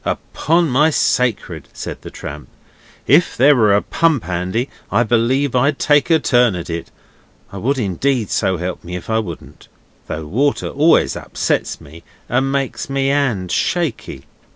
'Upon 0.03 0.67
my 0.67 0.89
sacred,' 0.89 1.67
said 1.73 2.01
the 2.01 2.09
tramp, 2.09 2.49
'if 3.05 3.37
there 3.37 3.55
was 3.55 3.77
a 3.77 3.81
pump 3.83 4.23
handy 4.23 4.67
I 4.91 5.03
believe 5.03 5.55
I'd 5.55 5.77
take 5.77 6.09
a 6.09 6.17
turn 6.17 6.55
at 6.55 6.71
it 6.71 6.89
I 7.51 7.57
would 7.57 7.77
indeed, 7.77 8.31
so 8.31 8.57
help 8.57 8.83
me 8.83 8.95
if 8.95 9.11
I 9.11 9.19
wouldn't! 9.19 9.67
Though 10.07 10.25
water 10.25 10.69
always 10.69 11.15
upsets 11.15 11.79
me 11.79 12.01
and 12.27 12.51
makes 12.51 12.89
my 12.89 13.01
'and 13.01 13.51
shaky. 13.51 14.25